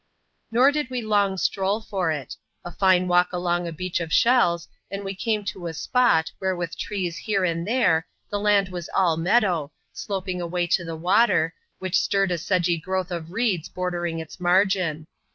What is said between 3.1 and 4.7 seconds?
along a beach of Bhells,